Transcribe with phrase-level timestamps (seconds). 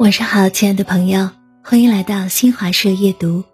[0.00, 1.28] 晚上好，亲爱的朋友，
[1.62, 3.44] 欢迎来到新华社夜读，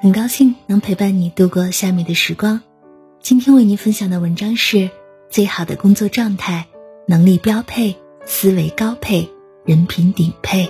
[0.00, 2.60] 很高兴能陪伴你度过下面的时光。
[3.20, 4.90] 今天为您分享的文章是：
[5.30, 6.66] 最好的工作状态，
[7.06, 9.30] 能力标配，思维高配，
[9.64, 10.68] 人品顶配。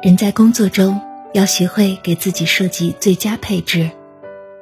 [0.00, 1.00] 人在工作中
[1.32, 3.90] 要学会给自己设计最佳配置，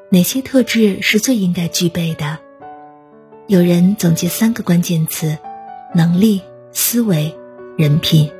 [0.08, 2.38] 哪些特质是最应该具备的？
[3.52, 5.36] 有人总结三个关键词：
[5.94, 6.40] 能力、
[6.72, 7.36] 思维、
[7.76, 8.30] 人品。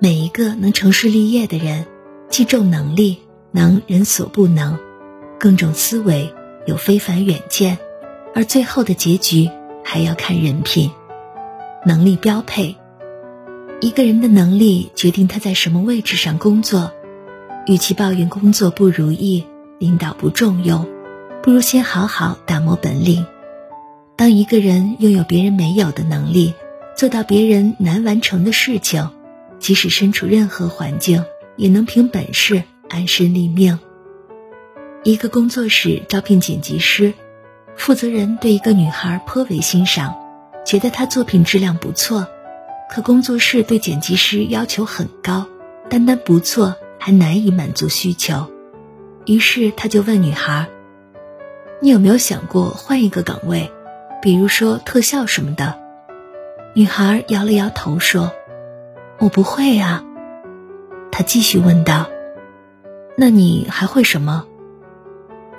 [0.00, 1.86] 每一个能成事立业的人，
[2.28, 3.18] 既重能力，
[3.52, 4.80] 能人所不能，
[5.38, 6.34] 更重思维，
[6.66, 7.78] 有非凡远见。
[8.34, 9.48] 而最后的结局
[9.84, 10.90] 还要看人品。
[11.84, 12.74] 能力标配，
[13.80, 16.90] 一个人的能力决定他在什么位置上工作。
[17.68, 19.46] 与其抱怨工作不如意、
[19.78, 20.84] 领导不重用，
[21.44, 23.24] 不如先好好打磨本领。
[24.16, 26.54] 当一个人拥有别人没有的能力，
[26.96, 29.10] 做到别人难完成的事情，
[29.58, 31.22] 即使身处任何环境，
[31.56, 33.78] 也能凭本事安身立命。
[35.04, 37.12] 一个工作室招聘剪辑师，
[37.76, 40.14] 负责人对一个女孩颇为欣赏，
[40.64, 42.26] 觉得她作品质量不错，
[42.90, 45.46] 可工作室对剪辑师要求很高，
[45.90, 48.50] 单单不错还难以满足需求，
[49.26, 50.68] 于是他就问女孩
[51.82, 53.70] ：“你有没有想过换一个岗位？”
[54.26, 55.78] 比如说特效什么的，
[56.74, 58.32] 女孩摇了摇头说
[59.20, 60.04] ：“我不会啊。”
[61.12, 62.08] 他继续问道
[63.16, 64.44] ：“那你还会什么？”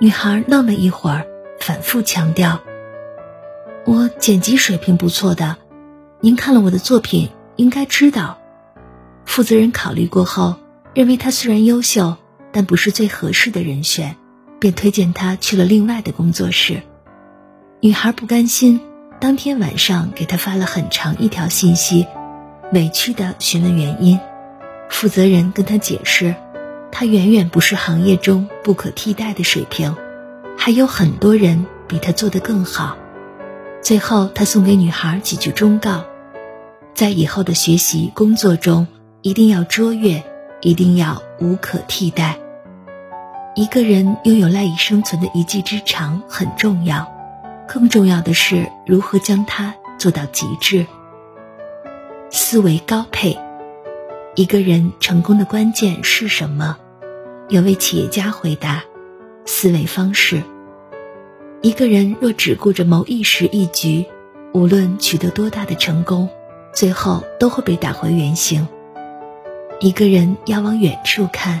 [0.00, 1.26] 女孩愣了一会儿，
[1.58, 2.60] 反复强调
[3.88, 5.56] ：“我剪辑水平不错的，
[6.20, 8.38] 您看了我的作品应该知道。”
[9.24, 10.56] 负责人考虑过后，
[10.92, 12.18] 认为他虽然优秀，
[12.52, 14.16] 但不是最合适的人选，
[14.58, 16.82] 便推荐他去了另外的工作室。
[17.80, 18.80] 女孩不甘心，
[19.20, 22.08] 当天晚上给他发了很长一条信息，
[22.72, 24.18] 委屈的询问原因。
[24.90, 26.34] 负责人跟他解释，
[26.90, 29.94] 他远远不是行业中不可替代的水平，
[30.56, 32.96] 还有很多人比他做得更好。
[33.80, 36.02] 最后，他送给女孩几句忠告：
[36.94, 38.88] 在以后的学习工作中，
[39.22, 40.24] 一定要卓越，
[40.62, 42.40] 一定要无可替代。
[43.54, 47.16] 一个人拥有赖以生存的一技之长很重要。
[47.68, 50.86] 更重要的是如何将它做到极致。
[52.30, 53.38] 思维高配，
[54.34, 56.78] 一个人成功的关键是什么？
[57.48, 58.82] 有位企业家回答：
[59.44, 60.42] 思维方式。
[61.60, 64.06] 一个人若只顾着谋一时一局，
[64.52, 66.28] 无论取得多大的成功，
[66.72, 68.66] 最后都会被打回原形。
[69.80, 71.60] 一个人要往远处看，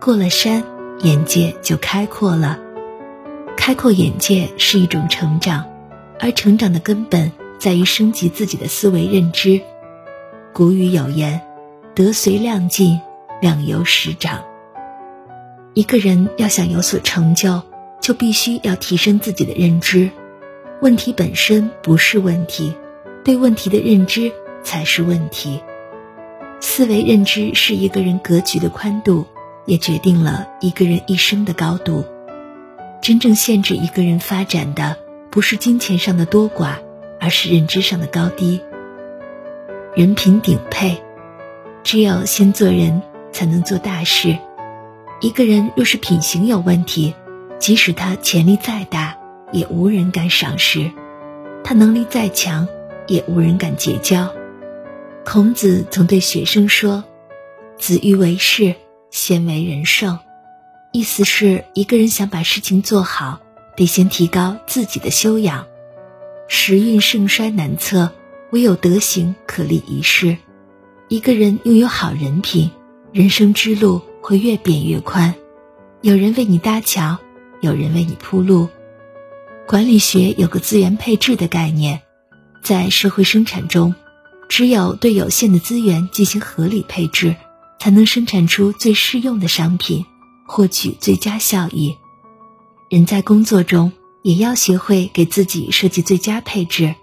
[0.00, 0.64] 过了山，
[1.00, 2.58] 眼界就开阔了。
[3.68, 5.66] 开阔眼界是一种成长，
[6.18, 9.60] 而成长的根本在于升级自己的思维认知。
[10.54, 11.42] 古语有言
[11.94, 12.98] ：“德随量进，
[13.42, 14.42] 量由实长。”
[15.76, 17.60] 一个人要想有所成就，
[18.00, 20.10] 就必须要提升自己的认知。
[20.80, 22.72] 问题本身不是问题，
[23.22, 24.32] 对问题的认知
[24.64, 25.60] 才是问题。
[26.58, 29.26] 思维认知是一个人格局的宽度，
[29.66, 32.02] 也决定了一个人一生的高度。
[33.08, 34.98] 真正限制一个人发展的，
[35.30, 36.74] 不是金钱上的多寡，
[37.18, 38.60] 而是认知上的高低。
[39.96, 41.02] 人品顶配，
[41.82, 43.00] 只有先做人，
[43.32, 44.36] 才能做大事。
[45.22, 47.14] 一个人若是品行有问题，
[47.58, 49.16] 即使他潜力再大，
[49.52, 50.90] 也无人敢赏识；
[51.64, 52.68] 他能力再强，
[53.06, 54.30] 也无人敢结交。
[55.24, 57.04] 孔子曾对学生说
[57.80, 58.74] ：“子欲为事，
[59.10, 60.18] 先为人圣。”
[60.90, 63.40] 意思是，一个人想把事情做好，
[63.76, 65.66] 得先提高自己的修养。
[66.48, 68.10] 时运盛衰难测，
[68.52, 70.36] 唯有德行可立一世。
[71.08, 72.70] 一个人拥有好人品，
[73.12, 75.34] 人生之路会越变越宽。
[76.00, 77.18] 有人为你搭桥，
[77.60, 78.68] 有人为你铺路。
[79.66, 82.00] 管理学有个资源配置的概念，
[82.62, 83.94] 在社会生产中，
[84.48, 87.36] 只有对有限的资源进行合理配置，
[87.78, 90.06] 才能生产出最适用的商品。
[90.48, 91.94] 获取最佳效益，
[92.88, 93.92] 人在工作中
[94.22, 96.94] 也要学会给自己设计最佳配置。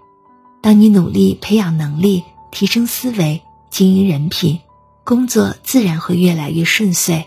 [0.60, 3.40] 当你努力培养能力、提升思维、
[3.70, 4.58] 经营人品，
[5.04, 7.24] 工作自然会越来越顺遂。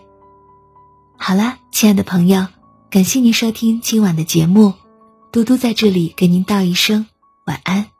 [1.17, 2.47] 好啦，亲爱的朋友，
[2.89, 4.73] 感谢您收听今晚的节目，
[5.31, 7.07] 嘟嘟在这里给您道一声
[7.45, 7.98] 晚安。